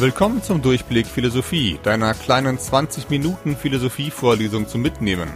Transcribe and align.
Willkommen 0.00 0.44
zum 0.44 0.62
Durchblick 0.62 1.08
Philosophie, 1.08 1.80
deiner 1.82 2.14
kleinen 2.14 2.56
20 2.56 3.10
Minuten 3.10 3.56
Philosophie-Vorlesung 3.56 4.68
zum 4.68 4.80
Mitnehmen. 4.80 5.28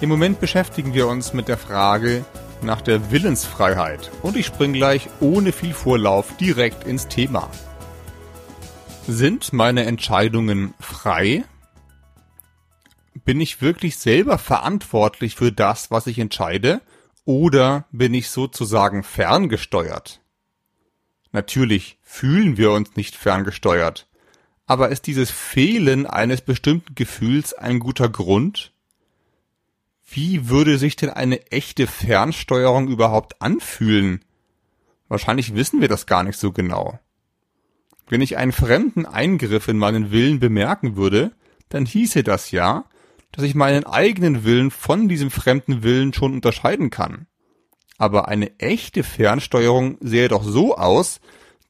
Im 0.00 0.08
Moment 0.08 0.40
beschäftigen 0.40 0.92
wir 0.92 1.06
uns 1.06 1.34
mit 1.34 1.46
der 1.46 1.56
Frage 1.56 2.24
nach 2.62 2.80
der 2.80 3.12
Willensfreiheit 3.12 4.10
und 4.24 4.36
ich 4.36 4.46
spring 4.46 4.72
gleich 4.72 5.08
ohne 5.20 5.52
viel 5.52 5.72
Vorlauf 5.72 6.36
direkt 6.36 6.84
ins 6.84 7.06
Thema. 7.06 7.48
Sind 9.06 9.52
meine 9.52 9.84
Entscheidungen 9.84 10.74
frei? 10.80 11.44
Bin 13.24 13.40
ich 13.40 13.62
wirklich 13.62 13.98
selber 13.98 14.38
verantwortlich 14.38 15.36
für 15.36 15.52
das, 15.52 15.92
was 15.92 16.08
ich 16.08 16.18
entscheide? 16.18 16.80
Oder 17.24 17.84
bin 17.92 18.14
ich 18.14 18.30
sozusagen 18.30 19.04
ferngesteuert? 19.04 20.20
Natürlich 21.30 21.97
fühlen 22.10 22.56
wir 22.56 22.72
uns 22.72 22.96
nicht 22.96 23.14
ferngesteuert. 23.14 24.08
Aber 24.66 24.88
ist 24.88 25.06
dieses 25.06 25.30
Fehlen 25.30 26.06
eines 26.06 26.40
bestimmten 26.40 26.94
Gefühls 26.94 27.52
ein 27.52 27.78
guter 27.78 28.08
Grund? 28.08 28.72
Wie 30.10 30.48
würde 30.48 30.78
sich 30.78 30.96
denn 30.96 31.10
eine 31.10 31.46
echte 31.52 31.86
Fernsteuerung 31.86 32.88
überhaupt 32.88 33.40
anfühlen? 33.42 34.24
Wahrscheinlich 35.08 35.54
wissen 35.54 35.82
wir 35.82 35.88
das 35.88 36.06
gar 36.06 36.24
nicht 36.24 36.38
so 36.38 36.50
genau. 36.50 36.98
Wenn 38.08 38.22
ich 38.22 38.38
einen 38.38 38.52
fremden 38.52 39.04
Eingriff 39.04 39.68
in 39.68 39.76
meinen 39.76 40.10
Willen 40.10 40.40
bemerken 40.40 40.96
würde, 40.96 41.32
dann 41.68 41.84
hieße 41.84 42.22
das 42.24 42.50
ja, 42.50 42.86
dass 43.32 43.44
ich 43.44 43.54
meinen 43.54 43.84
eigenen 43.84 44.44
Willen 44.44 44.70
von 44.70 45.08
diesem 45.08 45.30
fremden 45.30 45.82
Willen 45.82 46.14
schon 46.14 46.32
unterscheiden 46.32 46.88
kann. 46.88 47.26
Aber 47.98 48.28
eine 48.28 48.58
echte 48.58 49.04
Fernsteuerung 49.04 49.98
sähe 50.00 50.28
doch 50.28 50.42
so 50.42 50.74
aus, 50.74 51.20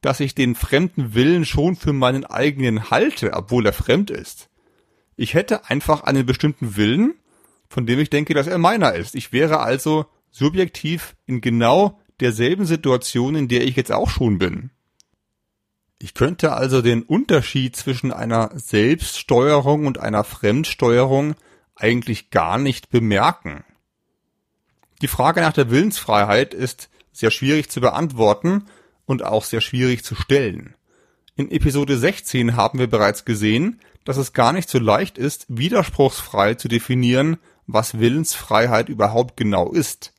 dass 0.01 0.19
ich 0.19 0.35
den 0.35 0.55
fremden 0.55 1.13
Willen 1.13 1.45
schon 1.45 1.75
für 1.75 1.93
meinen 1.93 2.25
eigenen 2.25 2.89
halte, 2.89 3.33
obwohl 3.33 3.65
er 3.65 3.73
fremd 3.73 4.09
ist. 4.09 4.49
Ich 5.15 5.33
hätte 5.33 5.69
einfach 5.69 6.03
einen 6.03 6.25
bestimmten 6.25 6.77
Willen, 6.77 7.15
von 7.69 7.85
dem 7.85 7.99
ich 7.99 8.09
denke, 8.09 8.33
dass 8.33 8.47
er 8.47 8.57
meiner 8.57 8.93
ist. 8.93 9.15
Ich 9.15 9.33
wäre 9.33 9.59
also 9.59 10.05
subjektiv 10.31 11.15
in 11.25 11.41
genau 11.41 11.99
derselben 12.19 12.65
Situation, 12.65 13.35
in 13.35 13.47
der 13.47 13.63
ich 13.65 13.75
jetzt 13.75 13.91
auch 13.91 14.09
schon 14.09 14.37
bin. 14.37 14.71
Ich 16.01 16.13
könnte 16.13 16.53
also 16.53 16.81
den 16.81 17.03
Unterschied 17.03 17.75
zwischen 17.75 18.13
einer 18.13 18.51
Selbststeuerung 18.55 19.85
und 19.85 19.97
einer 19.97 20.23
Fremdsteuerung 20.23 21.35
eigentlich 21.75 22.29
gar 22.29 22.57
nicht 22.57 22.89
bemerken. 22.89 23.65
Die 25.01 25.07
Frage 25.07 25.41
nach 25.41 25.53
der 25.53 25.69
Willensfreiheit 25.69 26.53
ist 26.53 26.89
sehr 27.11 27.31
schwierig 27.31 27.69
zu 27.69 27.81
beantworten 27.81 28.65
und 29.09 29.23
auch 29.23 29.43
sehr 29.43 29.59
schwierig 29.59 30.03
zu 30.03 30.13
stellen. 30.13 30.75
In 31.35 31.49
Episode 31.49 31.97
16 31.97 32.55
haben 32.55 32.77
wir 32.77 32.85
bereits 32.85 33.25
gesehen, 33.25 33.81
dass 34.05 34.17
es 34.17 34.33
gar 34.33 34.53
nicht 34.53 34.69
so 34.69 34.77
leicht 34.77 35.17
ist, 35.17 35.47
widerspruchsfrei 35.49 36.53
zu 36.53 36.67
definieren, 36.67 37.37
was 37.65 37.99
Willensfreiheit 37.99 38.87
überhaupt 38.87 39.35
genau 39.35 39.71
ist. 39.71 40.13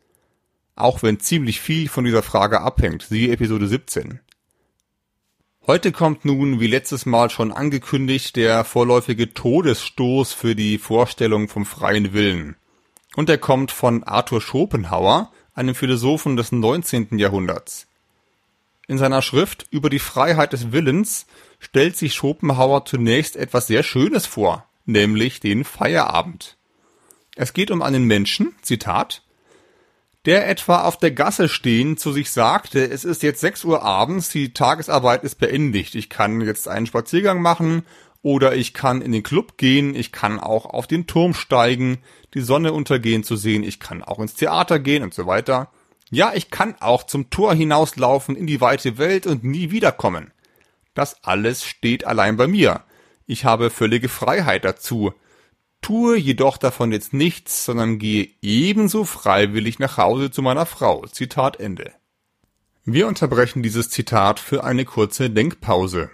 Auch 0.75 1.05
wenn 1.05 1.21
ziemlich 1.21 1.61
viel 1.61 1.89
von 1.89 2.05
dieser 2.05 2.25
Frage 2.25 2.63
abhängt, 2.63 3.03
siehe 3.09 3.31
Episode 3.31 3.69
17. 3.69 4.19
Heute 5.69 5.93
kommt 5.93 6.25
nun, 6.25 6.59
wie 6.59 6.67
letztes 6.67 7.07
Mal 7.07 7.31
schon 7.31 7.53
angekündigt, 7.53 8.35
der 8.35 8.65
vorläufige 8.65 9.33
Todesstoß 9.33 10.33
für 10.33 10.57
die 10.57 10.79
Vorstellung 10.79 11.47
vom 11.47 11.65
freien 11.65 12.13
Willen. 12.13 12.57
Und 13.15 13.31
er 13.31 13.39
kommt 13.39 13.71
von 13.71 14.03
Arthur 14.03 14.41
Schopenhauer, 14.41 15.31
einem 15.55 15.77
Philosophen 15.77 16.37
des 16.37 16.51
19. 16.51 17.19
Jahrhunderts. 17.19 17.87
In 18.91 18.99
seiner 18.99 19.23
Schrift 19.23 19.69
über 19.71 19.89
die 19.89 20.01
Freiheit 20.01 20.53
des 20.53 20.73
Willens 20.73 21.27
stellt 21.61 21.97
sich 21.97 22.13
Schopenhauer 22.13 22.85
zunächst 22.87 23.37
etwas 23.37 23.69
sehr 23.69 23.85
Schönes 23.85 24.27
vor, 24.27 24.67
nämlich 24.85 25.39
den 25.39 25.63
Feierabend. 25.63 26.57
Es 27.37 27.53
geht 27.53 27.71
um 27.71 27.83
einen 27.83 28.03
Menschen, 28.03 28.53
Zitat, 28.63 29.23
der 30.27 30.49
etwa 30.49 30.83
auf 30.83 30.97
der 30.97 31.13
Gasse 31.13 31.49
stehend 31.49 32.01
zu 32.01 32.11
sich 32.11 32.33
sagte, 32.33 32.91
es 32.91 33.05
ist 33.05 33.23
jetzt 33.23 33.41
sechs 33.41 33.65
Uhr 33.65 33.85
abends, 33.85 34.31
die 34.31 34.53
Tagesarbeit 34.55 35.23
ist 35.23 35.37
beendigt, 35.37 35.95
ich 35.95 36.11
kann 36.11 36.41
jetzt 36.41 36.67
einen 36.67 36.87
Spaziergang 36.87 37.41
machen 37.41 37.85
oder 38.23 38.57
ich 38.57 38.75
kann 38.75 39.03
in 39.03 39.13
den 39.13 39.23
Club 39.23 39.57
gehen, 39.57 39.95
ich 39.95 40.11
kann 40.11 40.41
auch 40.41 40.67
auf 40.67 40.89
den 40.89 41.07
Turm 41.07 41.35
steigen, 41.35 41.99
die 42.35 42.41
Sonne 42.41 42.73
untergehen 42.73 43.23
zu 43.23 43.37
sehen, 43.37 43.63
ich 43.63 43.79
kann 43.79 44.03
auch 44.03 44.19
ins 44.19 44.35
Theater 44.35 44.81
gehen 44.81 45.05
und 45.05 45.15
so 45.15 45.29
weiter. 45.29 45.71
Ja, 46.11 46.33
ich 46.35 46.51
kann 46.51 46.75
auch 46.81 47.05
zum 47.05 47.31
Tor 47.31 47.55
hinauslaufen 47.55 48.35
in 48.37 48.47
die 48.47 48.61
weite 48.61 48.99
Welt 48.99 49.27
und 49.27 49.45
nie 49.45 49.71
wiederkommen. 49.71 50.33
Das 50.95 51.23
alles 51.25 51.65
steht 51.65 52.05
allein 52.05 52.37
bei 52.37 52.49
mir. 52.49 52.83
Ich 53.27 53.45
habe 53.45 53.71
völlige 53.71 54.09
Freiheit 54.09 54.65
dazu. 54.65 55.13
Tue 55.83 56.17
jedoch 56.17 56.59
davon 56.59 56.93
jetzt 56.93 57.15
nichts, 57.15 57.65
sondern 57.65 57.99
gehe 57.99 58.29
ebenso 58.43 59.05
freiwillig 59.05 59.79
nach 59.79 59.97
Hause 59.97 60.31
zu 60.31 60.43
meiner 60.43 60.67
Frau. 60.67 61.07
Zitat 61.07 61.61
Ende. 61.61 61.93
Wir 62.85 63.07
unterbrechen 63.07 63.63
dieses 63.63 63.89
Zitat 63.89 64.41
für 64.41 64.65
eine 64.65 64.85
kurze 64.85 65.31
Denkpause. 65.31 66.11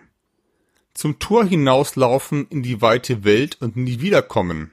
Zum 0.93 1.19
Tor 1.19 1.45
hinauslaufen 1.45 2.47
in 2.49 2.63
die 2.63 2.83
weite 2.83 3.25
Welt 3.25 3.61
und 3.61 3.77
nie 3.77 4.01
wiederkommen. 4.01 4.73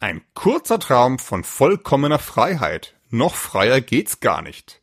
Ein 0.00 0.22
kurzer 0.34 0.78
Traum 0.78 1.18
von 1.18 1.44
vollkommener 1.44 2.18
Freiheit. 2.18 2.94
Noch 3.10 3.34
freier 3.34 3.80
geht's 3.80 4.20
gar 4.20 4.42
nicht. 4.42 4.82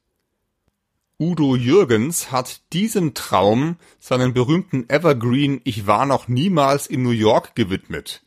Udo 1.20 1.56
Jürgens 1.56 2.32
hat 2.32 2.62
diesem 2.74 3.14
Traum 3.14 3.78
seinen 4.00 4.34
berühmten 4.34 4.90
Evergreen 4.90 5.62
Ich 5.64 5.88
war 5.88 6.06
noch 6.06 6.28
niemals 6.28 6.88
in 6.88 7.04
New 7.04 7.12
York 7.12 7.56
gewidmet 7.56 8.22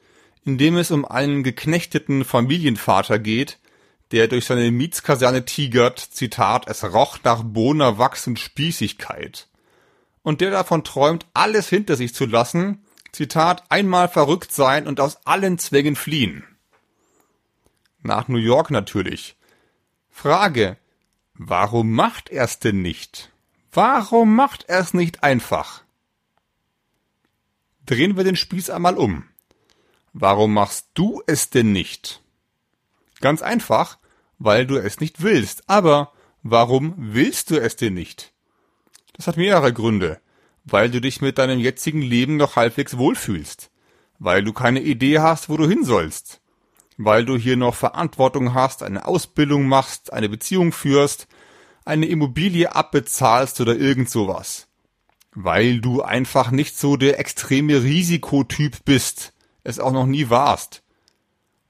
in 0.48 0.56
dem 0.56 0.78
es 0.78 0.90
um 0.90 1.04
einen 1.04 1.42
geknechteten 1.42 2.24
Familienvater 2.24 3.18
geht, 3.18 3.58
der 4.12 4.28
durch 4.28 4.46
seine 4.46 4.70
Mietskaserne 4.70 5.44
tigert, 5.44 5.98
Zitat, 5.98 6.66
es 6.68 6.82
roch 6.84 7.18
nach 7.22 7.42
Bohner 7.42 7.98
Wachs 7.98 8.26
und 8.26 8.38
Spießigkeit. 8.38 9.46
Und 10.22 10.40
der 10.40 10.50
davon 10.50 10.84
träumt, 10.84 11.26
alles 11.34 11.68
hinter 11.68 11.96
sich 11.96 12.14
zu 12.14 12.24
lassen, 12.24 12.82
Zitat, 13.12 13.64
einmal 13.68 14.08
verrückt 14.08 14.50
sein 14.50 14.86
und 14.86 15.00
aus 15.00 15.18
allen 15.26 15.58
Zwängen 15.58 15.96
fliehen. 15.96 16.44
Nach 18.02 18.26
New 18.28 18.38
York 18.38 18.70
natürlich. 18.70 19.36
Frage, 20.20 20.76
warum 21.34 21.92
macht 21.92 22.28
er's 22.28 22.58
denn 22.58 22.82
nicht? 22.82 23.30
Warum 23.70 24.34
macht 24.34 24.64
er's 24.68 24.92
nicht 24.92 25.22
einfach? 25.22 25.84
Drehen 27.86 28.16
wir 28.16 28.24
den 28.24 28.34
Spieß 28.34 28.70
einmal 28.70 28.96
um. 28.96 29.28
Warum 30.12 30.54
machst 30.54 30.88
du 30.94 31.22
es 31.28 31.50
denn 31.50 31.70
nicht? 31.70 32.20
Ganz 33.20 33.42
einfach, 33.42 33.98
weil 34.40 34.66
du 34.66 34.78
es 34.78 34.98
nicht 34.98 35.22
willst. 35.22 35.70
Aber 35.70 36.12
warum 36.42 36.94
willst 36.96 37.52
du 37.52 37.60
es 37.60 37.76
denn 37.76 37.94
nicht? 37.94 38.32
Das 39.12 39.28
hat 39.28 39.36
mehrere 39.36 39.72
Gründe. 39.72 40.20
Weil 40.64 40.90
du 40.90 41.00
dich 41.00 41.20
mit 41.20 41.38
deinem 41.38 41.60
jetzigen 41.60 42.02
Leben 42.02 42.36
noch 42.36 42.56
halbwegs 42.56 42.98
wohlfühlst. 42.98 43.70
Weil 44.18 44.42
du 44.42 44.52
keine 44.52 44.80
Idee 44.80 45.20
hast, 45.20 45.48
wo 45.48 45.56
du 45.56 45.68
hin 45.68 45.84
sollst. 45.84 46.40
Weil 46.98 47.24
du 47.24 47.38
hier 47.38 47.56
noch 47.56 47.74
Verantwortung 47.74 48.52
hast, 48.52 48.82
eine 48.82 49.06
Ausbildung 49.06 49.66
machst, 49.66 50.12
eine 50.12 50.28
Beziehung 50.28 50.72
führst, 50.72 51.28
eine 51.84 52.06
Immobilie 52.06 52.74
abbezahlst 52.74 53.60
oder 53.60 53.76
irgend 53.76 54.10
sowas. 54.10 54.66
Weil 55.32 55.80
du 55.80 56.02
einfach 56.02 56.50
nicht 56.50 56.76
so 56.76 56.96
der 56.96 57.18
extreme 57.18 57.82
Risikotyp 57.82 58.84
bist, 58.84 59.32
es 59.62 59.78
auch 59.78 59.92
noch 59.92 60.06
nie 60.06 60.28
warst. 60.28 60.82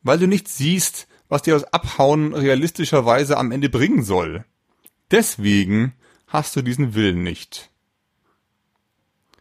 Weil 0.03 0.19
du 0.19 0.27
nicht 0.27 0.49
siehst, 0.49 1.07
was 1.29 1.43
dir 1.43 1.55
das 1.55 1.73
Abhauen 1.73 2.35
realistischerweise 2.35 3.37
am 3.37 3.53
Ende 3.53 3.69
bringen 3.69 4.03
soll. 4.03 4.45
Deswegen 5.11 5.93
hast 6.27 6.57
du 6.57 6.63
diesen 6.63 6.95
Willen 6.95 7.23
nicht. 7.23 7.71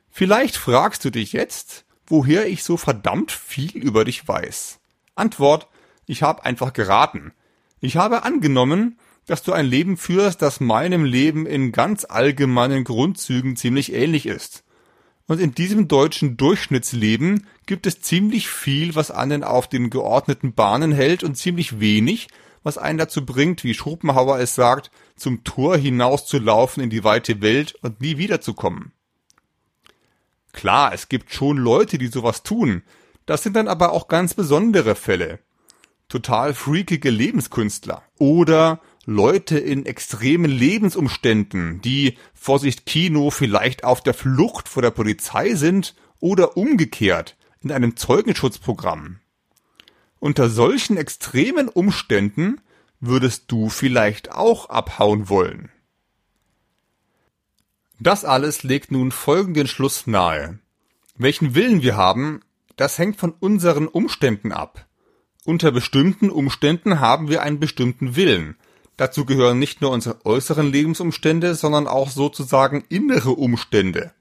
Vielleicht 0.09 0.57
fragst 0.57 1.05
du 1.05 1.11
dich 1.11 1.31
jetzt, 1.31 1.85
woher 2.07 2.47
ich 2.47 2.63
so 2.63 2.75
verdammt 2.75 3.31
viel 3.31 3.77
über 3.77 4.03
dich 4.03 4.27
weiß. 4.27 4.79
Antwort, 5.15 5.67
ich 6.07 6.23
habe 6.23 6.43
einfach 6.45 6.73
geraten. 6.73 7.33
Ich 7.79 7.97
habe 7.97 8.23
angenommen, 8.23 8.97
dass 9.27 9.43
du 9.43 9.51
ein 9.51 9.65
Leben 9.65 9.97
führst, 9.97 10.41
das 10.41 10.59
meinem 10.59 11.03
Leben 11.03 11.45
in 11.45 11.71
ganz 11.71 12.05
allgemeinen 12.05 12.83
Grundzügen 12.85 13.55
ziemlich 13.55 13.93
ähnlich 13.93 14.25
ist. 14.25 14.63
Und 15.27 15.41
in 15.41 15.53
diesem 15.53 15.89
deutschen 15.89 16.37
Durchschnittsleben 16.37 17.45
gibt 17.65 17.85
es 17.85 17.99
ziemlich 17.99 18.47
viel, 18.47 18.95
was 18.95 19.11
einen 19.11 19.43
auf 19.43 19.67
den 19.67 19.89
geordneten 19.89 20.53
Bahnen 20.53 20.93
hält 20.93 21.23
und 21.23 21.35
ziemlich 21.35 21.81
wenig, 21.81 22.29
was 22.63 22.77
einen 22.77 22.97
dazu 22.97 23.25
bringt, 23.25 23.65
wie 23.65 23.73
Schopenhauer 23.73 24.39
es 24.39 24.55
sagt, 24.55 24.89
zum 25.17 25.43
Tor 25.43 25.77
hinauszulaufen 25.77 26.81
in 26.81 26.89
die 26.89 27.03
weite 27.03 27.41
Welt 27.41 27.75
und 27.81 27.99
nie 27.99 28.17
wiederzukommen. 28.17 28.93
Klar, 30.53 30.93
es 30.93 31.09
gibt 31.09 31.33
schon 31.33 31.57
Leute, 31.57 31.97
die 31.97 32.07
sowas 32.07 32.43
tun. 32.43 32.83
Das 33.25 33.43
sind 33.43 33.57
dann 33.57 33.67
aber 33.67 33.91
auch 33.91 34.07
ganz 34.07 34.33
besondere 34.33 34.95
Fälle. 34.95 35.39
Total 36.09 36.53
freakige 36.53 37.09
Lebenskünstler. 37.09 38.03
Oder 38.17 38.79
Leute 39.05 39.57
in 39.57 39.85
extremen 39.85 40.51
Lebensumständen, 40.51 41.81
die 41.81 42.17
Vorsicht 42.33 42.85
Kino 42.85 43.29
vielleicht 43.29 43.83
auf 43.83 44.01
der 44.01 44.13
Flucht 44.13 44.67
vor 44.67 44.81
der 44.81 44.91
Polizei 44.91 45.55
sind 45.55 45.95
oder 46.19 46.57
umgekehrt 46.57 47.37
in 47.61 47.71
einem 47.71 47.95
Zeugenschutzprogramm. 47.95 49.19
Unter 50.19 50.49
solchen 50.49 50.97
extremen 50.97 51.69
Umständen 51.69 52.61
würdest 52.99 53.51
du 53.51 53.69
vielleicht 53.69 54.31
auch 54.31 54.69
abhauen 54.69 55.29
wollen. 55.29 55.69
Das 57.99 58.25
alles 58.25 58.63
legt 58.63 58.91
nun 58.91 59.11
folgenden 59.11 59.67
Schluss 59.67 60.07
nahe. 60.07 60.59
Welchen 61.15 61.55
Willen 61.55 61.81
wir 61.81 61.95
haben, 61.95 62.41
das 62.75 62.97
hängt 62.97 63.17
von 63.17 63.31
unseren 63.31 63.87
Umständen 63.87 64.51
ab. 64.51 64.85
Unter 65.47 65.71
bestimmten 65.71 66.29
Umständen 66.29 66.99
haben 66.99 67.29
wir 67.29 67.41
einen 67.41 67.59
bestimmten 67.59 68.15
Willen, 68.15 68.57
Dazu 68.97 69.25
gehören 69.25 69.59
nicht 69.59 69.79
nur 69.81 69.91
unsere 69.91 70.25
äußeren 70.25 70.71
Lebensumstände, 70.71 71.53
sondern 71.53 71.87
auch 71.87 72.09
sozusagen 72.09 72.83
innere 72.89 73.29
Umstände. 73.29 74.11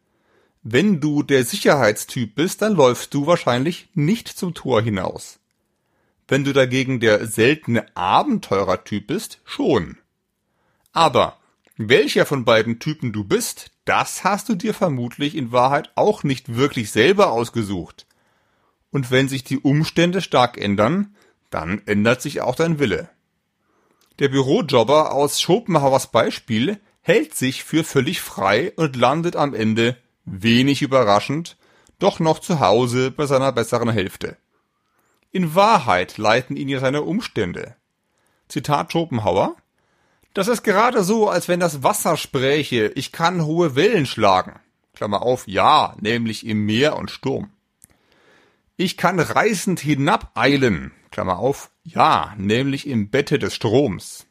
Wenn 0.62 1.00
du 1.00 1.22
der 1.22 1.44
Sicherheitstyp 1.44 2.34
bist, 2.34 2.60
dann 2.60 2.74
läufst 2.74 3.14
du 3.14 3.26
wahrscheinlich 3.26 3.88
nicht 3.94 4.28
zum 4.28 4.52
Tor 4.52 4.82
hinaus. 4.82 5.38
Wenn 6.28 6.44
du 6.44 6.52
dagegen 6.52 7.00
der 7.00 7.26
seltene 7.26 7.86
Abenteurertyp 7.96 9.06
bist, 9.06 9.40
schon. 9.44 9.96
Aber 10.92 11.38
welcher 11.78 12.26
von 12.26 12.44
beiden 12.44 12.78
Typen 12.78 13.12
du 13.12 13.24
bist, 13.24 13.70
das 13.86 14.24
hast 14.24 14.48
du 14.50 14.54
dir 14.54 14.74
vermutlich 14.74 15.34
in 15.34 15.52
Wahrheit 15.52 15.90
auch 15.94 16.22
nicht 16.22 16.54
wirklich 16.56 16.90
selber 16.90 17.30
ausgesucht. 17.30 18.05
Und 18.96 19.10
wenn 19.10 19.28
sich 19.28 19.44
die 19.44 19.58
Umstände 19.58 20.22
stark 20.22 20.56
ändern, 20.56 21.14
dann 21.50 21.82
ändert 21.84 22.22
sich 22.22 22.40
auch 22.40 22.54
dein 22.54 22.78
Wille. 22.78 23.10
Der 24.20 24.30
Bürojobber 24.30 25.12
aus 25.12 25.38
Schopenhauers 25.38 26.06
Beispiel 26.06 26.80
hält 27.02 27.34
sich 27.34 27.62
für 27.62 27.84
völlig 27.84 28.22
frei 28.22 28.72
und 28.76 28.96
landet 28.96 29.36
am 29.36 29.52
Ende, 29.52 29.98
wenig 30.24 30.80
überraschend, 30.80 31.58
doch 31.98 32.20
noch 32.20 32.38
zu 32.38 32.60
Hause 32.60 33.10
bei 33.10 33.26
seiner 33.26 33.52
besseren 33.52 33.90
Hälfte. 33.90 34.38
In 35.30 35.54
Wahrheit 35.54 36.16
leiten 36.16 36.56
ihn 36.56 36.70
ja 36.70 36.80
seine 36.80 37.02
Umstände. 37.02 37.76
Zitat 38.48 38.92
Schopenhauer 38.92 39.56
Das 40.32 40.48
ist 40.48 40.62
gerade 40.62 41.04
so, 41.04 41.28
als 41.28 41.48
wenn 41.48 41.60
das 41.60 41.82
Wasser 41.82 42.16
spräche, 42.16 42.92
ich 42.94 43.12
kann 43.12 43.44
hohe 43.44 43.76
Wellen 43.76 44.06
schlagen. 44.06 44.58
Klammer 44.94 45.20
auf, 45.20 45.46
ja, 45.46 45.94
nämlich 46.00 46.46
im 46.46 46.64
Meer 46.64 46.96
und 46.96 47.10
Sturm. 47.10 47.50
Ich 48.78 48.98
kann 48.98 49.18
reißend 49.18 49.80
hinabeilen, 49.80 50.92
Klammer 51.10 51.38
auf, 51.38 51.70
ja, 51.82 52.34
nämlich 52.36 52.86
im 52.86 53.08
Bette 53.08 53.38
des 53.38 53.54
Stroms. 53.54 54.26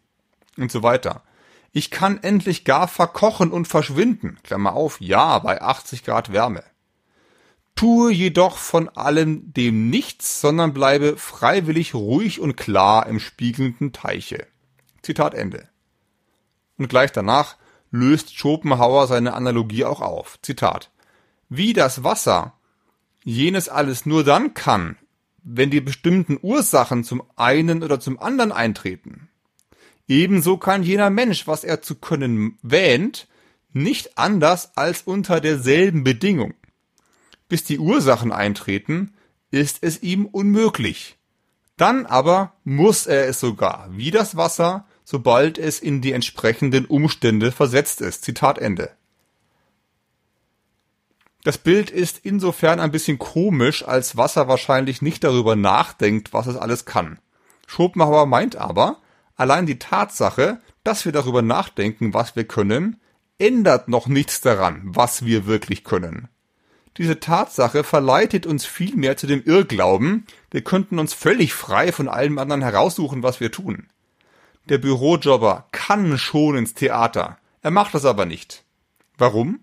Und 0.55 0.71
so 0.71 0.83
weiter. 0.83 1.23
Ich 1.71 1.89
kann 1.89 2.21
endlich 2.21 2.63
gar 2.63 2.87
verkochen 2.87 3.51
und 3.51 3.67
verschwinden, 3.67 4.37
Klammer 4.43 4.73
auf, 4.73 5.01
ja, 5.01 5.39
bei 5.39 5.61
80 5.61 6.03
Grad 6.03 6.31
Wärme. 6.31 6.63
Tue 7.73 8.13
jedoch 8.13 8.57
von 8.57 8.87
allem 8.87 9.51
dem 9.51 9.89
nichts, 9.89 10.39
sondern 10.39 10.73
bleibe 10.73 11.17
freiwillig 11.17 11.95
ruhig 11.95 12.39
und 12.39 12.55
klar 12.55 13.07
im 13.07 13.19
spiegelnden 13.19 13.91
Teiche. 13.93 14.47
Zitat 15.01 15.33
Ende. 15.33 15.67
Und 16.77 16.87
gleich 16.87 17.11
danach 17.11 17.57
löst 17.89 18.37
Schopenhauer 18.37 19.07
seine 19.07 19.33
Analogie 19.33 19.85
auch 19.85 20.01
auf. 20.01 20.39
Zitat. 20.41 20.91
Wie 21.49 21.73
das 21.73 22.03
Wasser 22.03 22.53
jenes 23.25 23.67
alles 23.67 24.05
nur 24.05 24.23
dann 24.23 24.53
kann, 24.53 24.95
wenn 25.43 25.69
die 25.69 25.81
bestimmten 25.81 26.39
Ursachen 26.41 27.03
zum 27.03 27.23
einen 27.35 27.83
oder 27.83 27.99
zum 27.99 28.19
anderen 28.19 28.53
eintreten. 28.53 29.27
Ebenso 30.07 30.57
kann 30.57 30.83
jener 30.83 31.09
Mensch, 31.09 31.47
was 31.47 31.63
er 31.63 31.81
zu 31.81 31.95
können 31.95 32.57
wähnt, 32.61 33.27
nicht 33.73 34.17
anders 34.17 34.77
als 34.77 35.01
unter 35.01 35.41
derselben 35.41 36.03
Bedingung. 36.03 36.53
Bis 37.49 37.63
die 37.63 37.79
Ursachen 37.79 38.31
eintreten, 38.31 39.13
ist 39.51 39.79
es 39.81 40.01
ihm 40.01 40.25
unmöglich. 40.25 41.17
Dann 41.77 42.05
aber 42.05 42.53
muss 42.63 43.05
er 43.05 43.27
es 43.27 43.39
sogar, 43.39 43.89
wie 43.91 44.11
das 44.11 44.37
Wasser, 44.37 44.87
sobald 45.03 45.57
es 45.57 45.79
in 45.79 46.01
die 46.01 46.13
entsprechenden 46.13 46.85
Umstände 46.85 47.51
versetzt 47.51 48.01
ist. 48.01 48.23
Zitat 48.23 48.57
Ende. 48.57 48.91
Das 51.45 51.59
Bild 51.59 51.91
ist 51.91 52.21
insofern 52.23 52.79
ein 52.79 52.89
bisschen 52.89 53.19
komisch, 53.19 53.87
als 53.87 54.17
Wasser 54.17 54.47
wahrscheinlich 54.47 55.03
nicht 55.03 55.23
darüber 55.23 55.55
nachdenkt, 55.55 56.33
was 56.33 56.47
es 56.47 56.55
alles 56.55 56.85
kann. 56.85 57.19
Schopenhauer 57.67 58.25
meint 58.25 58.55
aber, 58.55 58.97
allein 59.35 59.67
die 59.67 59.77
Tatsache, 59.77 60.59
dass 60.83 61.05
wir 61.05 61.11
darüber 61.11 61.43
nachdenken, 61.43 62.15
was 62.15 62.35
wir 62.35 62.45
können, 62.45 62.99
ändert 63.37 63.89
noch 63.89 64.07
nichts 64.07 64.41
daran, 64.41 64.81
was 64.85 65.23
wir 65.23 65.45
wirklich 65.45 65.83
können. 65.83 66.29
Diese 66.97 67.19
Tatsache 67.19 67.83
verleitet 67.83 68.47
uns 68.47 68.65
vielmehr 68.65 69.15
zu 69.15 69.27
dem 69.27 69.43
Irrglauben, 69.43 70.25
wir 70.49 70.63
könnten 70.63 70.97
uns 70.97 71.13
völlig 71.13 71.53
frei 71.53 71.91
von 71.91 72.07
allem 72.07 72.39
anderen 72.39 72.63
heraussuchen, 72.63 73.21
was 73.21 73.39
wir 73.39 73.51
tun. 73.51 73.89
Der 74.67 74.79
Bürojobber 74.79 75.67
kann 75.71 76.17
schon 76.17 76.57
ins 76.57 76.73
Theater, 76.73 77.37
er 77.61 77.69
macht 77.69 77.93
das 77.93 78.03
aber 78.03 78.25
nicht. 78.25 78.63
Warum? 79.15 79.59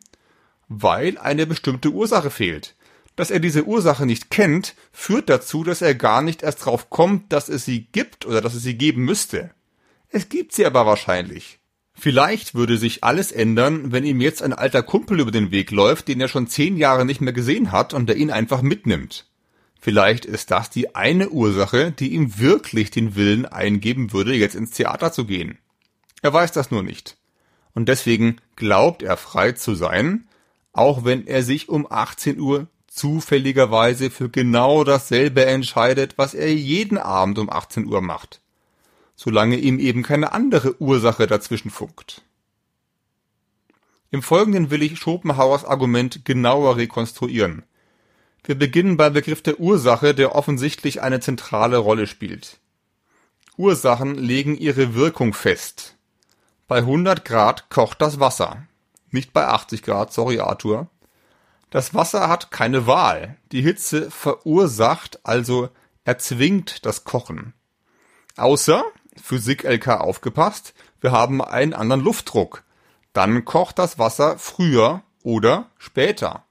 Weil 0.80 1.18
eine 1.18 1.46
bestimmte 1.46 1.90
Ursache 1.90 2.30
fehlt. 2.30 2.74
Dass 3.14 3.30
er 3.30 3.40
diese 3.40 3.64
Ursache 3.64 4.06
nicht 4.06 4.30
kennt, 4.30 4.74
führt 4.90 5.28
dazu, 5.28 5.64
dass 5.64 5.82
er 5.82 5.94
gar 5.94 6.22
nicht 6.22 6.42
erst 6.42 6.64
drauf 6.64 6.88
kommt, 6.88 7.32
dass 7.32 7.48
es 7.48 7.64
sie 7.64 7.86
gibt 7.92 8.24
oder 8.24 8.40
dass 8.40 8.54
es 8.54 8.62
sie 8.62 8.78
geben 8.78 9.04
müsste. 9.04 9.50
Es 10.08 10.28
gibt 10.28 10.52
sie 10.52 10.64
aber 10.64 10.86
wahrscheinlich. 10.86 11.58
Vielleicht 11.94 12.54
würde 12.54 12.78
sich 12.78 13.04
alles 13.04 13.32
ändern, 13.32 13.92
wenn 13.92 14.04
ihm 14.04 14.20
jetzt 14.20 14.42
ein 14.42 14.54
alter 14.54 14.82
Kumpel 14.82 15.20
über 15.20 15.30
den 15.30 15.50
Weg 15.50 15.70
läuft, 15.70 16.08
den 16.08 16.20
er 16.20 16.28
schon 16.28 16.46
zehn 16.46 16.78
Jahre 16.78 17.04
nicht 17.04 17.20
mehr 17.20 17.34
gesehen 17.34 17.70
hat 17.70 17.92
und 17.92 18.06
der 18.08 18.16
ihn 18.16 18.30
einfach 18.30 18.62
mitnimmt. 18.62 19.26
Vielleicht 19.78 20.24
ist 20.24 20.50
das 20.50 20.70
die 20.70 20.94
eine 20.94 21.28
Ursache, 21.28 21.92
die 21.92 22.14
ihm 22.14 22.38
wirklich 22.38 22.90
den 22.90 23.14
Willen 23.14 23.44
eingeben 23.46 24.12
würde, 24.12 24.34
jetzt 24.34 24.54
ins 24.54 24.70
Theater 24.70 25.12
zu 25.12 25.26
gehen. 25.26 25.58
Er 26.22 26.32
weiß 26.32 26.52
das 26.52 26.70
nur 26.70 26.82
nicht. 26.82 27.18
Und 27.74 27.88
deswegen 27.88 28.36
glaubt 28.56 29.02
er 29.02 29.16
frei 29.16 29.52
zu 29.52 29.74
sein, 29.74 30.28
auch 30.72 31.04
wenn 31.04 31.26
er 31.26 31.42
sich 31.42 31.68
um 31.68 31.86
18 31.90 32.40
Uhr 32.40 32.66
zufälligerweise 32.86 34.10
für 34.10 34.28
genau 34.28 34.84
dasselbe 34.84 35.46
entscheidet, 35.46 36.18
was 36.18 36.34
er 36.34 36.52
jeden 36.52 36.98
Abend 36.98 37.38
um 37.38 37.50
18 37.50 37.86
Uhr 37.86 38.02
macht, 38.02 38.40
solange 39.16 39.56
ihm 39.56 39.78
eben 39.78 40.02
keine 40.02 40.32
andere 40.32 40.80
Ursache 40.80 41.26
dazwischen 41.26 41.70
funkt. 41.70 42.22
Im 44.10 44.22
Folgenden 44.22 44.70
will 44.70 44.82
ich 44.82 44.98
Schopenhauers 44.98 45.64
Argument 45.64 46.26
genauer 46.26 46.76
rekonstruieren. 46.76 47.62
Wir 48.44 48.56
beginnen 48.56 48.98
beim 48.98 49.14
Begriff 49.14 49.40
der 49.40 49.58
Ursache, 49.58 50.14
der 50.14 50.34
offensichtlich 50.34 51.00
eine 51.00 51.20
zentrale 51.20 51.78
Rolle 51.78 52.06
spielt. 52.06 52.58
Ursachen 53.56 54.16
legen 54.16 54.56
ihre 54.56 54.94
Wirkung 54.94 55.32
fest. 55.32 55.96
Bei 56.68 56.78
100 56.78 57.24
Grad 57.24 57.70
kocht 57.70 58.02
das 58.02 58.20
Wasser. 58.20 58.66
Nicht 59.12 59.32
bei 59.32 59.46
80 59.46 59.82
Grad, 59.82 60.12
sorry 60.12 60.40
Arthur. 60.40 60.88
Das 61.70 61.94
Wasser 61.94 62.28
hat 62.28 62.50
keine 62.50 62.86
Wahl. 62.86 63.36
Die 63.52 63.62
Hitze 63.62 64.10
verursacht, 64.10 65.20
also 65.22 65.68
erzwingt 66.04 66.84
das 66.84 67.04
Kochen. 67.04 67.54
Außer, 68.36 68.84
Physik 69.22 69.64
LK 69.64 70.00
aufgepasst, 70.00 70.74
wir 71.00 71.12
haben 71.12 71.42
einen 71.42 71.74
anderen 71.74 72.02
Luftdruck. 72.02 72.64
Dann 73.12 73.44
kocht 73.44 73.78
das 73.78 73.98
Wasser 73.98 74.38
früher 74.38 75.02
oder 75.22 75.66
später. 75.78 76.44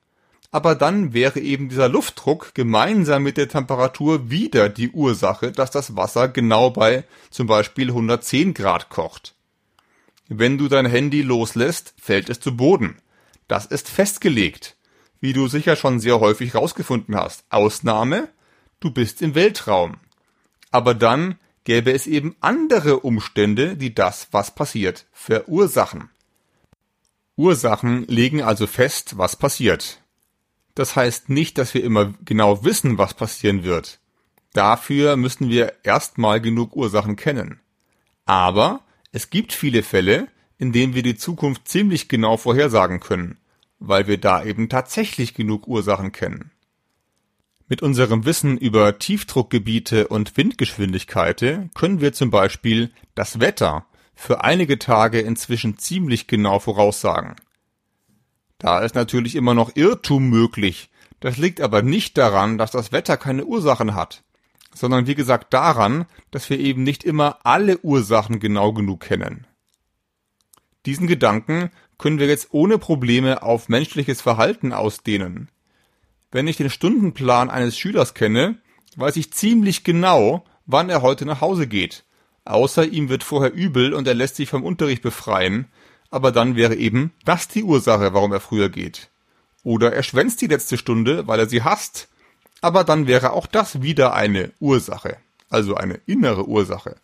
Aber 0.52 0.76
dann 0.76 1.14
wäre 1.14 1.40
eben 1.40 1.70
dieser 1.70 1.90
Luftdruck 1.90 2.54
gemeinsam 2.54 3.24
mit 3.24 3.38
der 3.38 3.48
Temperatur 3.48 4.30
wieder 4.30 4.70
die 4.70 4.92
Ursache, 4.92 5.52
dass 5.52 5.72
das 5.72 5.96
Wasser 5.96 6.28
genau 6.28 6.70
bei 6.70 7.06
zum 7.30 7.48
Beispiel 7.48 7.88
110 7.88 8.54
Grad 8.54 8.90
kocht. 8.90 9.34
Wenn 10.34 10.58
du 10.58 10.70
dein 10.70 10.86
Handy 10.86 11.24
loslässt, 11.24 11.94
fällt 12.00 12.30
es 12.30 12.40
zu 12.40 12.56
Boden. 12.56 12.96
Das 13.50 13.66
ist 13.66 13.90
festgelegt. 13.90 14.78
Wie 15.20 15.34
du 15.34 15.50
sicher 15.50 15.76
schon 15.76 16.00
sehr 16.00 16.22
häufig 16.22 16.56
rausgefunden 16.56 17.18
hast. 17.18 17.44
Ausnahme, 17.50 18.30
du 18.80 18.92
bist 18.92 19.22
im 19.22 19.36
Weltraum. 19.36 19.98
Aber 20.72 20.94
dann 20.94 21.38
gäbe 21.66 21.92
es 21.92 22.08
eben 22.08 22.38
andere 22.40 23.02
Umstände, 23.02 23.76
die 23.76 23.94
das, 23.94 24.30
was 24.32 24.56
passiert, 24.56 25.06
verursachen. 25.12 26.10
Ursachen 27.36 28.08
legen 28.08 28.42
also 28.42 28.68
fest, 28.68 29.18
was 29.18 29.36
passiert. 29.36 30.02
Das 30.76 30.96
heißt 30.96 31.28
nicht, 31.28 31.58
dass 31.58 31.74
wir 31.74 31.84
immer 31.84 32.14
genau 32.24 32.64
wissen, 32.64 32.98
was 32.98 33.16
passieren 33.16 33.66
wird. 33.66 34.00
Dafür 34.54 35.18
müssen 35.18 35.50
wir 35.50 35.74
erstmal 35.84 36.40
genug 36.40 36.74
Ursachen 36.78 37.18
kennen. 37.18 37.60
Aber 38.24 38.80
es 39.12 39.30
gibt 39.30 39.54
viele 39.54 39.84
Fälle, 39.84 40.28
in 40.58 40.72
denen 40.72 40.94
wir 40.94 41.04
die 41.04 41.16
Zukunft 41.16 41.68
ziemlich 41.68 42.08
genau 42.08 42.38
vorhersagen 42.38 43.00
können, 43.00 43.38
weil 43.80 44.08
wir 44.08 44.18
da 44.18 44.44
eben 44.44 44.70
tatsächlich 44.70 45.34
genug 45.34 45.68
Ursachen 45.68 46.12
kennen. 46.12 46.52
Mit 47.68 47.82
unserem 47.82 48.26
Wissen 48.26 48.58
über 48.58 49.00
Tiefdruckgebiete 49.00 50.08
und 50.08 50.36
Windgeschwindigkeiten 50.38 51.72
können 51.74 52.02
wir 52.02 52.14
zum 52.14 52.30
Beispiel 52.30 52.92
das 53.16 53.40
Wetter 53.40 53.86
für 54.14 54.44
einige 54.44 54.78
Tage 54.78 55.20
inzwischen 55.20 55.78
ziemlich 55.78 56.28
genau 56.28 56.60
voraussagen. 56.60 57.36
Da 58.58 58.80
ist 58.80 58.94
natürlich 58.94 59.36
immer 59.36 59.54
noch 59.54 59.76
Irrtum 59.76 60.30
möglich, 60.30 60.90
das 61.22 61.38
liegt 61.38 61.62
aber 61.62 61.82
nicht 61.82 62.18
daran, 62.18 62.58
dass 62.58 62.72
das 62.72 62.92
Wetter 62.92 63.16
keine 63.16 63.46
Ursachen 63.46 63.96
hat, 63.96 64.24
sondern 64.74 65.08
wie 65.08 65.16
gesagt 65.16 65.54
daran, 65.54 66.06
dass 66.32 66.50
wir 66.50 66.60
eben 66.60 66.84
nicht 66.84 67.04
immer 67.04 67.40
alle 67.44 67.80
Ursachen 67.80 68.40
genau 68.40 68.74
genug 68.74 69.02
kennen. 69.02 69.48
Diesen 70.86 71.08
Gedanken 71.08 71.70
können 71.98 72.20
wir 72.20 72.28
jetzt 72.28 72.48
ohne 72.52 72.78
Probleme 72.78 73.44
auf 73.44 73.70
menschliches 73.70 74.22
Verhalten 74.22 74.74
ausdehnen. 74.74 75.50
Wenn 76.32 76.48
ich 76.48 76.58
den 76.58 76.70
Stundenplan 76.70 77.50
eines 77.50 77.78
Schülers 77.78 78.14
kenne, 78.14 78.58
weiß 78.96 79.18
ich 79.18 79.34
ziemlich 79.34 79.84
genau, 79.84 80.46
wann 80.66 80.90
er 80.90 81.02
heute 81.02 81.26
nach 81.26 81.42
Hause 81.42 81.68
geht. 81.68 82.06
Außer 82.46 82.86
ihm 82.86 83.10
wird 83.10 83.24
vorher 83.24 83.54
übel 83.54 83.94
und 83.94 84.08
er 84.08 84.16
lässt 84.16 84.38
sich 84.38 84.50
vom 84.50 84.64
Unterricht 84.64 85.04
befreien, 85.04 85.68
aber 86.10 86.32
dann 86.32 86.56
wäre 86.56 86.76
eben 86.76 87.14
das 87.26 87.48
die 87.48 87.64
Ursache, 87.64 88.14
warum 88.14 88.32
er 88.32 88.40
früher 88.40 88.70
geht. 88.70 89.12
Oder 89.64 89.94
er 89.94 90.04
schwänzt 90.04 90.42
die 90.42 90.48
letzte 90.48 90.78
Stunde, 90.78 91.28
weil 91.28 91.40
er 91.40 91.48
sie 91.48 91.62
hasst, 91.62 92.10
aber 92.62 92.84
dann 92.84 93.08
wäre 93.08 93.34
auch 93.34 93.48
das 93.48 93.82
wieder 93.82 94.14
eine 94.14 94.52
Ursache, 94.60 95.18
also 95.50 95.76
eine 95.76 96.00
innere 96.06 96.48
Ursache. 96.48 96.96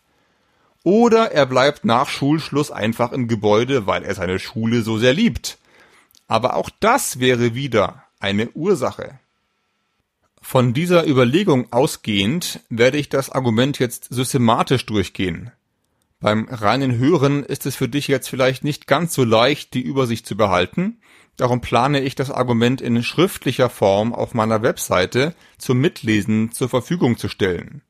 Oder 0.84 1.32
er 1.32 1.46
bleibt 1.46 1.84
nach 1.84 2.08
Schulschluss 2.08 2.70
einfach 2.70 3.12
im 3.12 3.28
Gebäude, 3.28 3.86
weil 3.86 4.04
er 4.04 4.14
seine 4.14 4.38
Schule 4.38 4.82
so 4.82 4.96
sehr 4.96 5.12
liebt. 5.12 5.58
Aber 6.28 6.54
auch 6.56 6.70
das 6.80 7.20
wäre 7.20 7.54
wieder 7.54 8.04
eine 8.20 8.48
Ursache. 8.50 9.18
Von 10.40 10.72
dieser 10.72 11.06
Überlegung 11.06 11.72
ausgehend 11.72 12.60
werde 12.70 12.96
ich 12.96 13.08
das 13.08 13.28
Argument 13.28 13.78
jetzt 13.78 14.06
systematisch 14.10 14.86
durchgehen. 14.86 15.50
Beim 16.20 16.48
reinen 16.48 16.96
Hören 16.96 17.44
ist 17.44 17.66
es 17.66 17.76
für 17.76 17.88
dich 17.88 18.08
jetzt 18.08 18.28
vielleicht 18.28 18.64
nicht 18.64 18.86
ganz 18.86 19.14
so 19.14 19.24
leicht, 19.24 19.74
die 19.74 19.82
Übersicht 19.82 20.26
zu 20.26 20.36
behalten, 20.36 21.00
darum 21.38 21.62
plane 21.62 22.00
ich 22.00 22.14
das 22.14 22.30
Argument 22.30 22.82
in 22.82 23.02
schriftlicher 23.02 23.70
Form 23.70 24.12
auf 24.12 24.34
meiner 24.34 24.60
Webseite 24.62 25.34
zum 25.56 25.78
Mitlesen 25.78 26.52
zur 26.52 26.68
Verfügung 26.68 27.16
zu 27.16 27.28
stellen. 27.28 27.80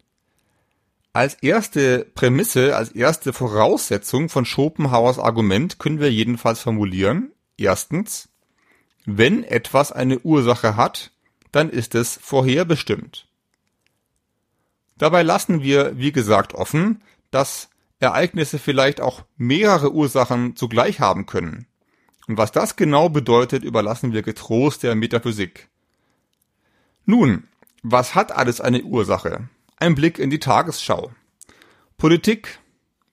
Als 1.12 1.34
erste 1.34 2.06
Prämisse, 2.14 2.76
als 2.76 2.92
erste 2.92 3.32
Voraussetzung 3.32 4.28
von 4.28 4.44
Schopenhauers 4.44 5.18
Argument 5.18 5.80
können 5.80 5.98
wir 5.98 6.12
jedenfalls 6.12 6.60
formulieren, 6.60 7.32
erstens, 7.56 8.28
wenn 9.04 9.42
etwas 9.42 9.90
eine 9.90 10.20
Ursache 10.20 10.76
hat, 10.76 11.10
dann 11.50 11.70
ist 11.70 11.94
es 11.94 12.18
vorherbestimmt. 12.22 13.26
Dabei 14.98 15.22
lassen 15.22 15.62
wir, 15.62 15.96
wie 15.96 16.12
gesagt, 16.12 16.54
offen, 16.54 17.02
dass 17.30 17.70
Ereignisse 17.98 18.58
vielleicht 18.58 19.00
auch 19.00 19.24
mehrere 19.36 19.92
Ursachen 19.92 20.54
zugleich 20.56 21.00
haben 21.00 21.24
können. 21.24 21.66
Und 22.28 22.36
was 22.36 22.52
das 22.52 22.76
genau 22.76 23.08
bedeutet, 23.08 23.64
überlassen 23.64 24.12
wir 24.12 24.22
getrost 24.22 24.82
der 24.82 24.94
Metaphysik. 24.94 25.68
Nun, 27.06 27.48
was 27.82 28.14
hat 28.14 28.32
alles 28.32 28.60
eine 28.60 28.82
Ursache? 28.82 29.48
Ein 29.76 29.94
Blick 29.94 30.18
in 30.18 30.28
die 30.28 30.38
Tagesschau. 30.38 31.10
Politik, 31.96 32.58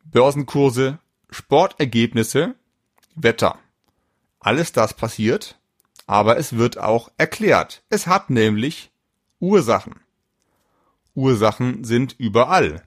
Börsenkurse, 0.03 0.99
Sportergebnisse, 1.29 2.55
Wetter. 3.15 3.57
Alles 4.41 4.73
das 4.73 4.93
passiert, 4.93 5.57
aber 6.07 6.37
es 6.37 6.57
wird 6.57 6.77
auch 6.77 7.09
erklärt. 7.17 7.83
Es 7.89 8.07
hat 8.07 8.29
nämlich 8.29 8.91
Ursachen. 9.39 9.95
Ursachen 11.13 11.85
sind 11.85 12.15
überall. 12.17 12.83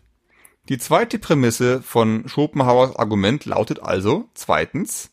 Die 0.68 0.76
zweite 0.76 1.18
Prämisse 1.18 1.80
von 1.80 2.28
Schopenhauers 2.28 2.96
Argument 2.96 3.46
lautet 3.46 3.80
also 3.80 4.28
zweitens, 4.34 5.10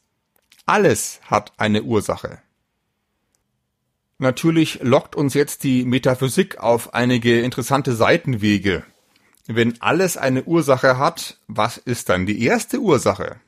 alles 0.65 1.19
hat 1.25 1.53
eine 1.57 1.83
Ursache. 1.83 2.39
Natürlich 4.17 4.79
lockt 4.81 5.15
uns 5.15 5.33
jetzt 5.33 5.63
die 5.63 5.83
Metaphysik 5.83 6.57
auf 6.59 6.93
einige 6.93 7.41
interessante 7.41 7.93
Seitenwege. 7.93 8.83
Wenn 9.47 9.79
alles 9.81 10.17
eine 10.17 10.43
Ursache 10.45 10.97
hat, 10.97 11.37
was 11.47 11.77
ist 11.77 12.09
dann 12.09 12.25
die 12.25 12.43
erste 12.43 12.79
Ursache? 12.79 13.39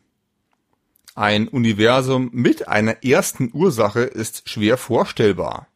Ein 1.15 1.47
Universum 1.47 2.29
mit 2.33 2.67
einer 2.67 3.03
ersten 3.03 3.49
Ursache 3.53 4.01
ist 4.01 4.49
schwer 4.49 4.77
vorstellbar. 4.77 5.67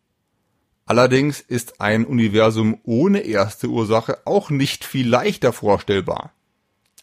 Allerdings 0.85 1.39
ist 1.39 1.79
ein 1.79 2.05
Universum 2.05 2.79
ohne 2.83 3.21
erste 3.21 3.69
Ursache 3.69 4.19
auch 4.25 4.49
nicht 4.49 4.83
viel 4.83 5.07
leichter 5.07 5.53
vorstellbar. 5.53 6.33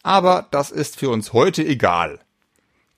Aber 0.03 0.47
das 0.51 0.71
ist 0.71 0.97
für 0.97 1.09
uns 1.09 1.33
heute 1.33 1.65
egal. 1.65 2.19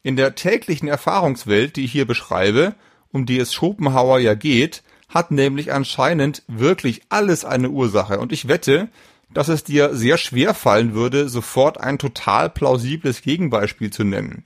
In 0.04 0.16
der 0.16 0.36
täglichen 0.36 0.88
Erfahrungswelt, 0.88 1.76
die 1.76 1.86
ich 1.86 1.92
hier 1.92 2.08
beschreibe, 2.08 2.76
um 3.12 3.26
die 3.26 3.38
es 3.38 3.54
Schopenhauer 3.54 4.20
ja 4.20 4.34
geht, 4.34 4.84
hat 5.10 5.32
nämlich 5.32 5.74
anscheinend 5.74 6.44
wirklich 6.48 7.02
alles 7.10 7.46
eine 7.46 7.70
Ursache 7.70 8.20
und 8.20 8.32
ich 8.32 8.48
wette, 8.48 8.90
dass 9.34 9.48
es 9.48 9.64
dir 9.64 9.96
sehr 9.96 10.18
schwer 10.18 10.54
fallen 10.54 10.94
würde, 10.94 11.30
sofort 11.30 11.80
ein 11.80 12.00
total 12.00 12.50
plausibles 12.50 13.22
Gegenbeispiel 13.22 13.92
zu 13.92 14.04
nennen. 14.04 14.46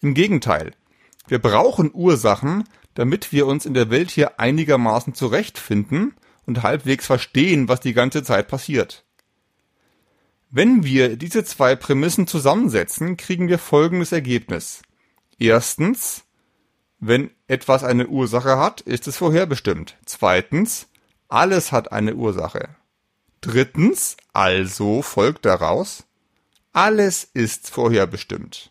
Im 0.00 0.14
Gegenteil. 0.14 0.72
Wir 1.28 1.40
brauchen 1.40 1.90
Ursachen, 1.92 2.64
damit 2.94 3.32
wir 3.32 3.46
uns 3.46 3.66
in 3.66 3.74
der 3.74 3.90
Welt 3.90 4.10
hier 4.10 4.40
einigermaßen 4.40 5.14
zurechtfinden 5.14 6.14
und 6.46 6.62
halbwegs 6.62 7.06
verstehen, 7.06 7.68
was 7.68 7.80
die 7.80 7.92
ganze 7.92 8.22
Zeit 8.22 8.48
passiert. 8.48 9.04
Wenn 10.50 10.84
wir 10.84 11.16
diese 11.16 11.44
zwei 11.44 11.74
Prämissen 11.76 12.26
zusammensetzen, 12.26 13.16
kriegen 13.16 13.48
wir 13.48 13.58
folgendes 13.58 14.12
Ergebnis. 14.12 14.82
Erstens, 15.38 16.24
wenn 16.98 17.30
etwas 17.46 17.84
eine 17.84 18.08
Ursache 18.08 18.58
hat, 18.58 18.80
ist 18.80 19.06
es 19.06 19.18
vorherbestimmt. 19.18 19.96
Zweitens, 20.06 20.88
alles 21.28 21.72
hat 21.72 21.92
eine 21.92 22.14
Ursache. 22.14 22.70
Drittens, 23.40 24.16
also 24.32 25.02
folgt 25.02 25.44
daraus, 25.44 26.04
alles 26.72 27.24
ist 27.32 27.70
vorherbestimmt. 27.70 28.70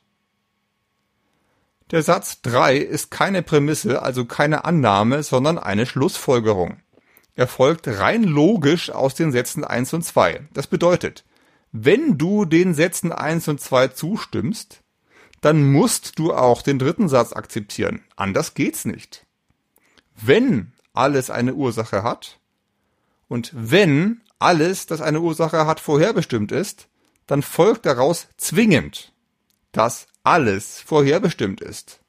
Der 1.92 2.02
Satz 2.02 2.42
3 2.42 2.78
ist 2.78 3.12
keine 3.12 3.44
Prämisse, 3.44 4.02
also 4.02 4.26
keine 4.26 4.66
Annahme, 4.66 5.22
sondern 5.22 5.60
eine 5.60 5.86
Schlussfolgerung. 5.86 6.82
Er 7.36 7.48
folgt 7.48 7.88
rein 7.88 8.24
logisch 8.24 8.90
aus 8.90 9.14
den 9.14 9.32
Sätzen 9.32 9.64
1 9.64 9.94
und 9.94 10.04
2. 10.04 10.48
Das 10.54 10.68
bedeutet, 10.68 11.26
wenn 11.72 12.18
du 12.18 12.46
den 12.46 12.74
Sätzen 12.74 13.12
1 13.12 13.50
und 13.50 13.62
2 13.62 13.90
zustimmst, 13.90 14.82
dann 15.46 15.72
musst 15.72 16.18
du 16.18 16.34
auch 16.34 16.64
den 16.64 16.80
dritten 16.80 17.08
Satz 17.08 17.32
akzeptieren. 17.32 18.02
Anders 18.16 18.56
geht's 18.56 18.84
nicht. 18.84 19.28
Wenn 20.16 20.74
alles 20.92 21.30
eine 21.30 21.54
Ursache 21.54 22.02
hat 22.02 22.40
und 23.28 23.52
wenn 23.54 24.22
alles, 24.40 24.88
das 24.88 25.02
eine 25.02 25.22
Ursache 25.22 25.68
hat, 25.68 25.80
vorherbestimmt 25.80 26.52
ist, 26.52 26.88
dann 27.28 27.44
folgt 27.44 27.86
daraus 27.86 28.28
zwingend, 28.38 29.14
dass 29.72 30.08
alles 30.24 30.82
vorherbestimmt 30.82 31.62
ist. 31.62 32.00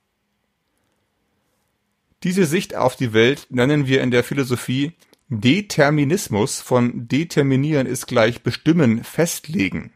Diese 2.22 2.46
Sicht 2.46 2.74
auf 2.74 2.96
die 2.96 3.12
Welt 3.12 3.48
nennen 3.50 3.86
wir 3.86 4.00
in 4.00 4.10
der 4.10 4.24
Philosophie 4.24 4.94
Determinismus 5.28 6.62
von 6.62 7.06
determinieren 7.06 7.86
ist 7.86 8.06
gleich 8.06 8.42
bestimmen, 8.42 9.04
festlegen. 9.04 9.92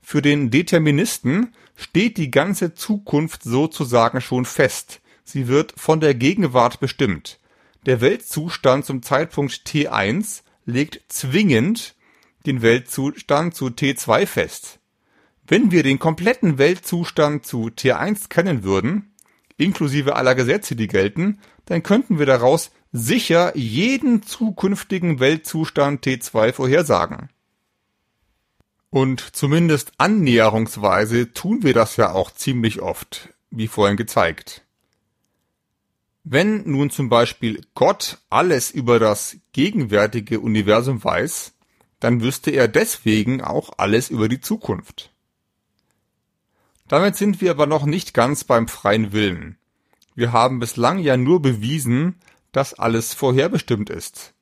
Für 0.00 0.22
den 0.22 0.52
Deterministen 0.52 1.52
steht 1.76 2.16
die 2.16 2.30
ganze 2.30 2.74
Zukunft 2.74 3.42
sozusagen 3.44 4.20
schon 4.20 4.44
fest. 4.44 5.00
Sie 5.24 5.46
wird 5.46 5.74
von 5.76 6.00
der 6.00 6.14
Gegenwart 6.14 6.80
bestimmt. 6.80 7.38
Der 7.84 8.00
Weltzustand 8.00 8.84
zum 8.84 9.02
Zeitpunkt 9.02 9.52
T1 9.66 10.42
legt 10.64 11.00
zwingend 11.08 11.94
den 12.46 12.62
Weltzustand 12.62 13.54
zu 13.54 13.66
T2 13.66 14.26
fest. 14.26 14.78
Wenn 15.46 15.70
wir 15.70 15.82
den 15.82 15.98
kompletten 15.98 16.58
Weltzustand 16.58 17.46
zu 17.46 17.66
T1 17.66 18.28
kennen 18.28 18.64
würden, 18.64 19.14
inklusive 19.56 20.16
aller 20.16 20.34
Gesetze, 20.34 20.74
die 20.74 20.88
gelten, 20.88 21.38
dann 21.66 21.82
könnten 21.82 22.18
wir 22.18 22.26
daraus 22.26 22.72
sicher 22.92 23.56
jeden 23.56 24.22
zukünftigen 24.22 25.20
Weltzustand 25.20 26.04
T2 26.04 26.52
vorhersagen. 26.52 27.28
Und 28.96 29.36
zumindest 29.36 29.92
annäherungsweise 29.98 31.34
tun 31.34 31.62
wir 31.62 31.74
das 31.74 31.98
ja 31.98 32.12
auch 32.12 32.30
ziemlich 32.30 32.80
oft, 32.80 33.28
wie 33.50 33.68
vorhin 33.68 33.98
gezeigt. 33.98 34.62
Wenn 36.24 36.62
nun 36.62 36.88
zum 36.88 37.10
Beispiel 37.10 37.60
Gott 37.74 38.22
alles 38.30 38.70
über 38.70 38.98
das 38.98 39.36
gegenwärtige 39.52 40.40
Universum 40.40 41.04
weiß, 41.04 41.52
dann 42.00 42.22
wüsste 42.22 42.52
er 42.52 42.68
deswegen 42.68 43.42
auch 43.42 43.74
alles 43.76 44.08
über 44.08 44.30
die 44.30 44.40
Zukunft. 44.40 45.12
Damit 46.88 47.16
sind 47.16 47.42
wir 47.42 47.50
aber 47.50 47.66
noch 47.66 47.84
nicht 47.84 48.14
ganz 48.14 48.44
beim 48.44 48.66
freien 48.66 49.12
Willen. 49.12 49.58
Wir 50.14 50.32
haben 50.32 50.58
bislang 50.58 51.00
ja 51.00 51.18
nur 51.18 51.42
bewiesen, 51.42 52.14
dass 52.50 52.72
alles 52.72 53.12
vorherbestimmt 53.12 53.90
ist. 53.90 54.32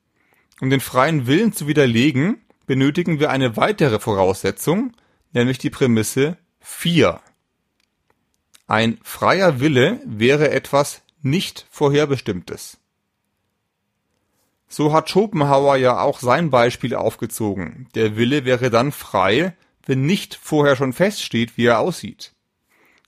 Um 0.61 0.69
den 0.69 0.79
freien 0.79 1.27
Willen 1.27 1.51
zu 1.51 1.67
widerlegen, 1.67 2.44
benötigen 2.65 3.19
wir 3.19 3.29
eine 3.29 3.57
weitere 3.57 3.99
Voraussetzung, 3.99 4.93
nämlich 5.33 5.57
die 5.57 5.69
Prämisse 5.69 6.37
4. 6.61 7.19
Ein 8.67 8.97
freier 9.03 9.59
Wille 9.59 9.99
wäre 10.05 10.51
etwas 10.51 11.01
nicht 11.21 11.67
Vorherbestimmtes. 11.69 12.77
So 14.67 14.91
hat 14.91 15.09
Schopenhauer 15.09 15.77
ja 15.77 15.99
auch 15.99 16.19
sein 16.19 16.49
Beispiel 16.49 16.95
aufgezogen. 16.95 17.87
Der 17.95 18.17
Wille 18.17 18.45
wäre 18.45 18.69
dann 18.69 18.91
frei, 18.91 19.55
wenn 19.85 20.05
nicht 20.05 20.35
vorher 20.35 20.75
schon 20.75 20.93
feststeht, 20.93 21.57
wie 21.57 21.65
er 21.65 21.79
aussieht. 21.79 22.33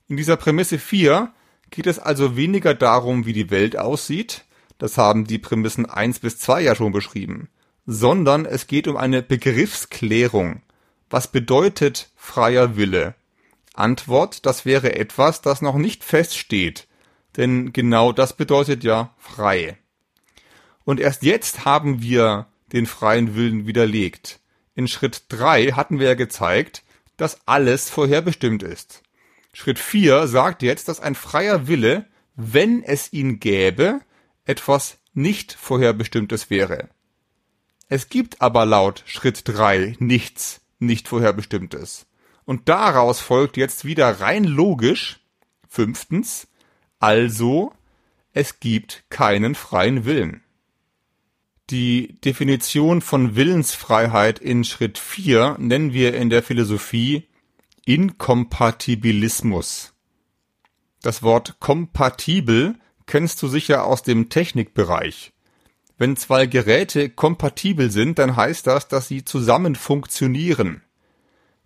In 0.06 0.16
dieser 0.16 0.36
Prämisse 0.36 0.78
4 0.78 1.32
geht 1.70 1.86
es 1.86 1.98
also 1.98 2.36
weniger 2.36 2.74
darum, 2.74 3.26
wie 3.26 3.32
die 3.32 3.50
Welt 3.50 3.76
aussieht, 3.76 4.44
das 4.78 4.96
haben 4.96 5.24
die 5.24 5.38
Prämissen 5.38 5.86
1 5.86 6.20
bis 6.20 6.38
2 6.38 6.62
ja 6.62 6.74
schon 6.74 6.92
beschrieben, 6.92 7.48
sondern 7.90 8.44
es 8.44 8.66
geht 8.66 8.86
um 8.86 8.98
eine 8.98 9.22
Begriffsklärung. 9.22 10.60
Was 11.08 11.32
bedeutet 11.32 12.10
freier 12.16 12.76
Wille? 12.76 13.14
Antwort, 13.72 14.44
das 14.44 14.66
wäre 14.66 14.94
etwas, 14.96 15.40
das 15.40 15.62
noch 15.62 15.76
nicht 15.76 16.04
feststeht, 16.04 16.86
denn 17.38 17.72
genau 17.72 18.12
das 18.12 18.36
bedeutet 18.36 18.84
ja 18.84 19.14
frei. 19.16 19.78
Und 20.84 21.00
erst 21.00 21.22
jetzt 21.22 21.64
haben 21.64 22.02
wir 22.02 22.46
den 22.74 22.84
freien 22.84 23.34
Willen 23.34 23.66
widerlegt. 23.66 24.40
In 24.74 24.86
Schritt 24.86 25.22
3 25.30 25.68
hatten 25.72 25.98
wir 25.98 26.08
ja 26.08 26.14
gezeigt, 26.14 26.82
dass 27.16 27.40
alles 27.46 27.88
vorherbestimmt 27.88 28.62
ist. 28.62 29.02
Schritt 29.54 29.78
4 29.78 30.26
sagt 30.26 30.62
jetzt, 30.62 30.88
dass 30.88 31.00
ein 31.00 31.14
freier 31.14 31.68
Wille, 31.68 32.04
wenn 32.36 32.82
es 32.82 33.14
ihn 33.14 33.40
gäbe, 33.40 34.00
etwas 34.44 34.98
nicht 35.14 35.54
vorherbestimmtes 35.54 36.50
wäre. 36.50 36.90
Es 37.88 38.10
gibt 38.10 38.42
aber 38.42 38.66
laut 38.66 39.02
Schritt 39.06 39.42
3 39.44 39.96
nichts 39.98 40.60
nicht 40.78 41.08
vorherbestimmtes. 41.08 42.06
Und 42.44 42.68
daraus 42.68 43.20
folgt 43.20 43.56
jetzt 43.56 43.84
wieder 43.84 44.20
rein 44.20 44.44
logisch, 44.44 45.20
fünftens, 45.68 46.46
also 46.98 47.72
es 48.32 48.60
gibt 48.60 49.04
keinen 49.10 49.54
freien 49.54 50.04
Willen. 50.04 50.42
Die 51.70 52.20
Definition 52.20 53.00
von 53.02 53.36
Willensfreiheit 53.36 54.38
in 54.38 54.64
Schritt 54.64 54.98
4 54.98 55.56
nennen 55.58 55.92
wir 55.92 56.14
in 56.14 56.30
der 56.30 56.42
Philosophie 56.42 57.28
Inkompatibilismus. 57.84 59.92
Das 61.02 61.22
Wort 61.22 61.60
kompatibel 61.60 62.74
kennst 63.06 63.42
du 63.42 63.48
sicher 63.48 63.84
aus 63.84 64.02
dem 64.02 64.28
Technikbereich. 64.28 65.32
Wenn 65.98 66.16
zwei 66.16 66.46
Geräte 66.46 67.10
kompatibel 67.10 67.90
sind, 67.90 68.20
dann 68.20 68.36
heißt 68.36 68.68
das, 68.68 68.86
dass 68.86 69.08
sie 69.08 69.24
zusammen 69.24 69.74
funktionieren. 69.74 70.82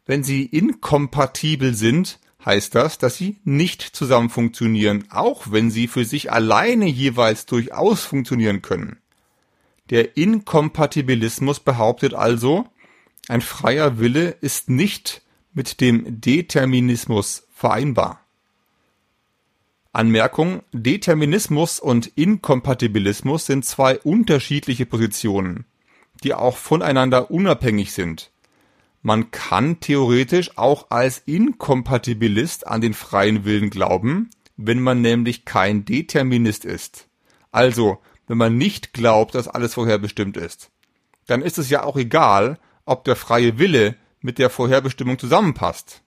Wenn 0.07 0.25
sie 0.25 0.45
inkompatibel 0.45 1.75
sind, 1.75 2.19
heißt 2.45 2.75
das, 2.75 2.97
dass 2.97 3.17
sie 3.17 3.37
nicht 3.45 3.83
zusammen 3.83 4.31
funktionieren, 4.31 5.05
auch 5.11 5.53
wenn 5.53 5.71
sie 5.71 5.87
für 5.87 6.07
sich 6.07 6.33
alleine 6.33 6.87
jeweils 6.87 7.45
durchaus 7.47 8.05
funktionieren 8.05 8.62
können. 8.62 8.97
Der 9.91 10.17
Inkompatibilismus 10.17 11.61
behauptet 11.61 12.15
also, 12.15 12.67
ein 13.29 13.43
freier 13.43 13.99
Wille 13.99 14.31
ist 14.41 14.71
nicht 14.71 15.23
mit 15.53 15.81
dem 15.83 16.21
Determinismus 16.21 17.47
vereinbar. 17.55 18.22
Anmerkung: 19.93 20.63
Determinismus 20.73 21.79
und 21.79 22.07
Inkompatibilismus 22.17 23.45
sind 23.45 23.67
zwei 23.67 23.99
unterschiedliche 23.99 24.87
Positionen, 24.87 25.67
die 26.25 26.33
auch 26.33 26.57
voneinander 26.57 27.31
unabhängig 27.31 27.93
sind. 27.93 28.31
Man 29.03 29.31
kann 29.31 29.81
theoretisch 29.81 30.57
auch 30.57 30.87
als 30.91 31.19
Inkompatibilist 31.27 32.67
an 32.67 32.81
den 32.81 32.95
freien 32.95 33.45
Willen 33.45 33.69
glauben, 33.69 34.31
wenn 34.57 34.81
man 34.81 35.03
nämlich 35.03 35.45
kein 35.45 35.85
Determinist 35.85 36.65
ist. 36.65 37.09
Also 37.51 37.99
wenn 38.27 38.38
man 38.38 38.57
nicht 38.57 38.95
glaubt, 38.95 39.35
dass 39.35 39.49
alles 39.49 39.75
vorherbestimmt 39.75 40.38
ist. 40.38 40.71
Dann 41.27 41.43
ist 41.43 41.59
es 41.59 41.69
ja 41.69 41.83
auch 41.83 41.97
egal, 41.97 42.59
ob 42.87 43.05
der 43.05 43.16
freie 43.16 43.59
Wille 43.59 43.97
mit 44.21 44.38
der 44.38 44.49
Vorherbestimmung 44.49 45.19
zusammenpasst. 45.19 46.03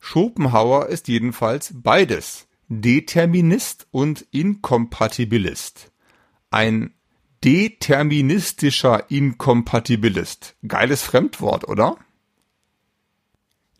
Schopenhauer 0.00 0.86
ist 0.86 1.08
jedenfalls 1.08 1.72
beides, 1.74 2.48
Determinist 2.72 3.88
und 3.90 4.24
Inkompatibilist. 4.30 5.90
Ein 6.50 6.94
deterministischer 7.42 9.10
Inkompatibilist. 9.10 10.54
Geiles 10.66 11.02
Fremdwort, 11.02 11.66
oder? 11.66 11.96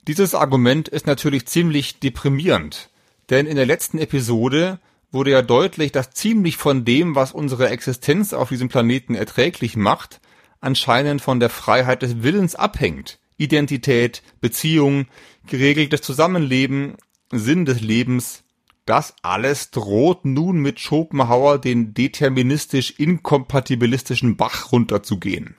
Dieses 0.08 0.34
Argument 0.34 0.88
ist 0.88 1.06
natürlich 1.06 1.46
ziemlich 1.46 2.00
deprimierend, 2.00 2.90
denn 3.30 3.46
in 3.46 3.54
der 3.54 3.64
letzten 3.64 3.98
Episode 3.98 4.80
wurde 5.12 5.30
ja 5.30 5.42
deutlich, 5.42 5.92
dass 5.92 6.10
ziemlich 6.10 6.56
von 6.56 6.84
dem, 6.84 7.14
was 7.14 7.30
unsere 7.30 7.68
Existenz 7.68 8.32
auf 8.32 8.48
diesem 8.48 8.68
Planeten 8.68 9.14
erträglich 9.14 9.76
macht, 9.76 10.20
anscheinend 10.60 11.22
von 11.22 11.38
der 11.38 11.50
Freiheit 11.50 12.02
des 12.02 12.24
Willens 12.24 12.56
abhängt. 12.56 13.20
Identität, 13.36 14.24
Beziehung, 14.40 15.06
geregeltes 15.46 16.02
Zusammenleben, 16.02 16.96
Sinn 17.30 17.64
des 17.66 17.80
Lebens, 17.80 18.42
das 18.90 19.14
alles 19.22 19.70
droht 19.70 20.24
nun 20.24 20.58
mit 20.58 20.80
Schopenhauer 20.80 21.60
den 21.60 21.94
deterministisch 21.94 22.90
inkompatibilistischen 22.98 24.36
Bach 24.36 24.72
runterzugehen. 24.72 25.54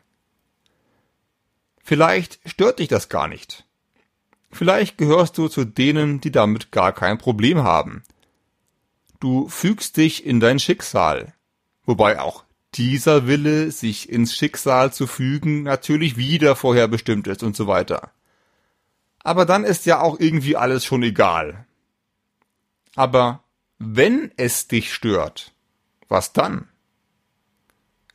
Vielleicht 1.81 2.41
stört 2.45 2.79
dich 2.79 2.89
das 2.89 3.07
gar 3.07 3.29
nicht. 3.29 3.65
Vielleicht 4.51 4.97
gehörst 4.97 5.37
du 5.37 5.47
zu 5.47 5.63
denen, 5.63 6.19
die 6.19 6.33
damit 6.33 6.73
gar 6.73 6.91
kein 6.91 7.17
Problem 7.17 7.63
haben. 7.63 8.03
Du 9.21 9.47
fügst 9.47 9.95
dich 9.95 10.25
in 10.25 10.41
dein 10.41 10.59
Schicksal. 10.59 11.33
Wobei 11.85 12.19
auch 12.19 12.43
dieser 12.73 13.27
Wille, 13.27 13.71
sich 13.71 14.09
ins 14.09 14.35
Schicksal 14.35 14.91
zu 14.91 15.07
fügen, 15.07 15.63
natürlich 15.63 16.17
wieder 16.17 16.57
vorherbestimmt 16.57 17.27
ist 17.27 17.43
und 17.43 17.55
so 17.55 17.65
weiter. 17.65 18.11
Aber 19.23 19.45
dann 19.45 19.63
ist 19.63 19.85
ja 19.85 20.01
auch 20.01 20.19
irgendwie 20.19 20.57
alles 20.57 20.83
schon 20.83 21.03
egal. 21.03 21.65
Aber 22.95 23.43
wenn 23.79 24.31
es 24.37 24.67
dich 24.67 24.93
stört, 24.93 25.53
was 26.07 26.33
dann? 26.33 26.67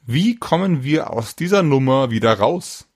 Wie 0.04 0.36
kommen 0.36 0.82
wir 0.82 1.10
aus 1.10 1.34
dieser 1.34 1.62
Nummer 1.62 2.10
wieder 2.10 2.38
raus? 2.38 2.86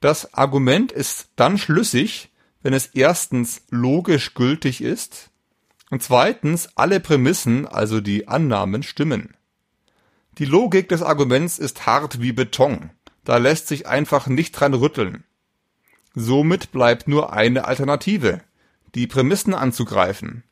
Das 0.00 0.34
Argument 0.34 0.90
ist 0.90 1.28
dann 1.36 1.58
schlüssig, 1.58 2.30
wenn 2.62 2.72
es 2.72 2.86
erstens 2.86 3.62
logisch 3.70 4.34
gültig 4.34 4.82
ist 4.82 5.30
und 5.90 6.02
zweitens, 6.02 6.70
alle 6.76 7.00
Prämissen, 7.00 7.66
also 7.66 8.00
die 8.00 8.28
Annahmen, 8.28 8.82
stimmen. 8.82 9.34
Die 10.38 10.44
Logik 10.44 10.88
des 10.88 11.02
Arguments 11.02 11.58
ist 11.58 11.84
hart 11.86 12.20
wie 12.20 12.32
Beton. 12.32 12.90
Da 13.24 13.36
lässt 13.36 13.68
sich 13.68 13.86
einfach 13.86 14.26
nicht 14.26 14.52
dran 14.52 14.72
rütteln. 14.72 15.24
Somit 16.14 16.72
bleibt 16.72 17.08
nur 17.08 17.32
eine 17.32 17.66
Alternative, 17.66 18.40
die 18.94 19.06
Prämissen 19.06 19.54
anzugreifen. 19.54 20.44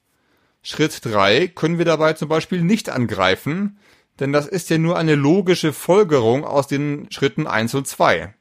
Schritt 0.62 1.05
drei 1.05 1.48
können 1.48 1.79
wir 1.79 1.85
dabei 1.85 2.12
zum 2.14 2.29
Beispiel 2.29 2.62
nicht 2.62 2.90
angreifen, 2.90 3.79
denn 4.20 4.33
das 4.33 4.46
ist 4.46 4.70
ja 4.70 4.79
nur 4.79 4.98
eine 4.98 5.14
logische 5.14 5.72
Folgerung 5.72 6.44
aus 6.44 6.66
den 6.66 7.11
Schritten 7.11 7.46
eins 7.46 7.74
und 7.74 7.87
zwei. 7.87 8.35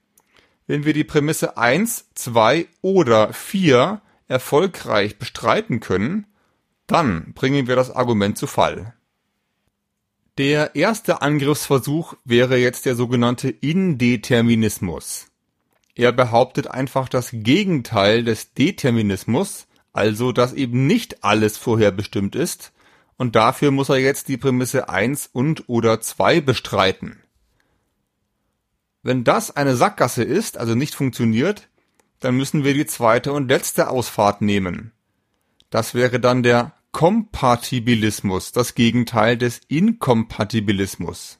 Wenn 0.66 0.84
wir 0.84 0.94
die 0.94 1.04
Prämisse 1.04 1.58
eins, 1.58 2.10
zwei 2.16 2.68
oder 2.82 3.32
vier 3.32 4.02
erfolgreich 4.28 5.18
bestreiten 5.18 5.80
können, 5.80 6.26
dann 6.88 7.34
bringen 7.34 7.68
wir 7.68 7.76
das 7.76 7.92
Argument 7.92 8.38
zu 8.38 8.48
Fall. 8.48 8.94
Der 10.38 10.76
erste 10.76 11.22
Angriffsversuch 11.22 12.16
wäre 12.24 12.58
jetzt 12.58 12.86
der 12.86 12.96
sogenannte 12.96 13.50
Indeterminismus. 13.50 15.28
Er 15.96 16.12
behauptet 16.12 16.68
einfach 16.68 17.10
das 17.10 17.30
Gegenteil 17.32 18.24
des 18.24 18.54
Determinismus, 18.54 19.67
also 19.98 20.32
dass 20.32 20.54
eben 20.54 20.88
nicht 20.88 21.24
alles 21.24 21.58
vorherbestimmt 21.58 22.36
ist, 22.36 22.72
und 23.18 23.36
dafür 23.36 23.72
muss 23.72 23.90
er 23.90 23.98
jetzt 23.98 24.28
die 24.28 24.38
Prämisse 24.38 24.90
1 24.90 25.32
und 25.34 25.68
oder 25.68 26.00
2 26.00 26.40
bestreiten. 26.40 27.24
Wenn 29.02 29.24
das 29.24 29.56
eine 29.56 29.76
Sackgasse 29.76 30.24
ist, 30.24 30.58
also 30.58 30.76
nicht 30.76 30.94
funktioniert, 30.94 31.68
dann 32.20 32.38
müssen 32.38 32.64
wir 32.64 32.76
die 32.76 32.86
zweite 32.86 33.34
und 33.34 33.48
letzte 33.48 33.90
Ausfahrt 33.90 34.42
nehmen. 34.42 34.92
Das 35.72 35.96
wäre 35.96 36.20
dann 36.20 36.44
der 36.44 36.74
Kompatibilismus 36.92 38.52
das 38.52 38.76
Gegenteil 38.76 39.36
des 39.38 39.62
Inkompatibilismus. 39.68 41.40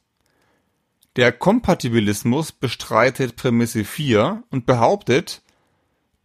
Der 1.16 1.32
Kompatibilismus 1.32 2.52
bestreitet 2.52 3.36
Prämisse 3.36 3.86
4 3.86 4.44
und 4.50 4.66
behauptet, 4.66 5.42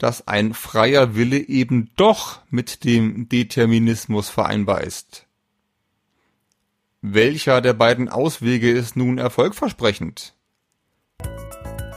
dass 0.02 0.26
ein 0.26 0.52
freier 0.52 1.14
Wille 1.14 1.38
eben 1.38 1.92
doch 1.96 2.40
mit 2.50 2.82
dem 2.82 3.28
Determinismus 3.28 4.28
vereinbar 4.28 4.80
ist. 4.80 5.26
Welcher 7.02 7.60
der 7.60 7.72
beiden 7.72 8.08
Auswege 8.08 8.68
ist 8.68 8.96
nun 8.96 9.18
erfolgversprechend? 9.18 10.34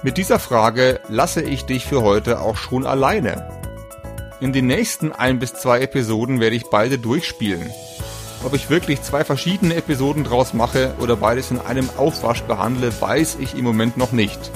Mit 0.03 0.17
dieser 0.17 0.37
Frage 0.37 0.99
lasse 1.09 1.41
ich 1.41 1.63
dich 1.63 1.85
für 1.85 2.03
heute 2.03 2.41
auch 2.41 2.57
schon 2.57 2.85
alleine. 2.85 3.49
In 4.39 4.53
den 4.53 4.67
nächsten 4.67 5.11
ein 5.11 5.39
bis 5.39 5.55
zwei 5.55 5.81
Episoden 5.81 6.39
werde 6.39 6.55
ich 6.55 6.65
beide 6.65 6.99
durchspielen. 6.99 7.71
Ob 8.43 8.53
ich 8.53 8.69
wirklich 8.69 9.01
zwei 9.01 9.23
verschiedene 9.23 9.73
Episoden 9.73 10.23
draus 10.23 10.53
mache 10.53 10.93
oder 10.99 11.15
beides 11.15 11.49
in 11.49 11.59
einem 11.59 11.89
Aufwasch 11.97 12.43
behandle, 12.43 12.93
weiß 13.01 13.37
ich 13.39 13.55
im 13.55 13.63
Moment 13.63 13.97
noch 13.97 14.11
nicht. 14.11 14.51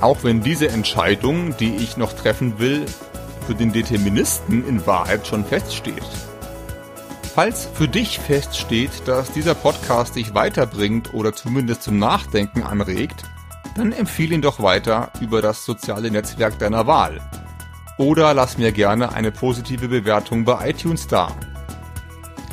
Auch 0.00 0.24
wenn 0.24 0.42
diese 0.42 0.68
Entscheidung, 0.68 1.56
die 1.56 1.76
ich 1.76 1.96
noch 1.96 2.12
treffen 2.12 2.58
will, 2.58 2.84
für 3.46 3.54
den 3.54 3.72
Deterministen 3.72 4.66
in 4.66 4.84
Wahrheit 4.86 5.26
schon 5.26 5.44
feststeht. 5.44 6.02
Falls 7.34 7.68
für 7.74 7.88
dich 7.88 8.18
feststeht, 8.18 9.06
dass 9.06 9.32
dieser 9.32 9.54
Podcast 9.54 10.16
dich 10.16 10.34
weiterbringt 10.34 11.14
oder 11.14 11.34
zumindest 11.34 11.82
zum 11.82 11.98
Nachdenken 11.98 12.62
anregt, 12.62 13.24
dann 13.76 13.92
empfehle 13.92 14.34
ihn 14.34 14.42
doch 14.42 14.62
weiter 14.62 15.10
über 15.20 15.42
das 15.42 15.64
soziale 15.64 16.10
Netzwerk 16.10 16.58
deiner 16.58 16.86
Wahl. 16.86 17.20
Oder 17.98 18.34
lass 18.34 18.58
mir 18.58 18.72
gerne 18.72 19.12
eine 19.12 19.32
positive 19.32 19.88
Bewertung 19.88 20.44
bei 20.44 20.70
iTunes 20.70 21.06
da. 21.06 21.34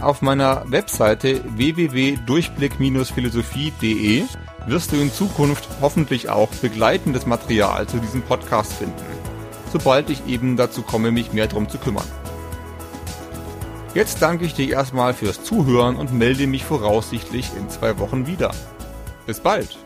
Auf 0.01 0.21
meiner 0.21 0.63
Webseite 0.69 1.41
www.durchblick-philosophie.de 1.45 4.23
wirst 4.67 4.91
du 4.91 4.95
in 4.97 5.11
Zukunft 5.11 5.67
hoffentlich 5.81 6.29
auch 6.29 6.49
begleitendes 6.49 7.25
Material 7.25 7.87
zu 7.87 7.97
diesem 7.97 8.21
Podcast 8.21 8.73
finden, 8.73 8.95
sobald 9.71 10.09
ich 10.09 10.25
eben 10.27 10.57
dazu 10.57 10.81
komme, 10.81 11.11
mich 11.11 11.33
mehr 11.33 11.47
darum 11.47 11.69
zu 11.69 11.77
kümmern. 11.77 12.07
Jetzt 13.93 14.21
danke 14.21 14.45
ich 14.45 14.55
dir 14.55 14.69
erstmal 14.69 15.13
fürs 15.13 15.43
Zuhören 15.43 15.95
und 15.95 16.13
melde 16.13 16.47
mich 16.47 16.63
voraussichtlich 16.63 17.51
in 17.57 17.69
zwei 17.69 17.99
Wochen 17.99 18.25
wieder. 18.25 18.51
Bis 19.27 19.39
bald! 19.39 19.77